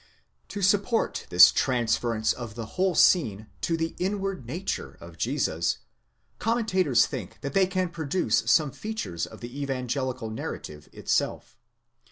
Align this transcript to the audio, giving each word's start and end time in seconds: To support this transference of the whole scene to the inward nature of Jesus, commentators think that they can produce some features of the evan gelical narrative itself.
To 0.47 0.63
support 0.63 1.27
this 1.29 1.51
transference 1.51 2.33
of 2.33 2.55
the 2.55 2.65
whole 2.73 2.95
scene 2.95 3.45
to 3.61 3.77
the 3.77 3.93
inward 3.99 4.47
nature 4.47 4.97
of 4.99 5.15
Jesus, 5.15 5.77
commentators 6.39 7.05
think 7.05 7.37
that 7.41 7.53
they 7.53 7.67
can 7.67 7.89
produce 7.89 8.41
some 8.49 8.71
features 8.71 9.27
of 9.27 9.41
the 9.41 9.63
evan 9.63 9.85
gelical 9.85 10.33
narrative 10.33 10.89
itself. 10.91 11.55